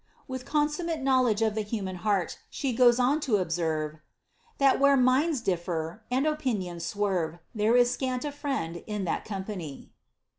[0.27, 3.99] With consummate knowledge of the human heart, she goes on to ob serve, ^
[4.57, 9.91] that where minds difi!er, and opinions swerve, there is scant a friend in that company."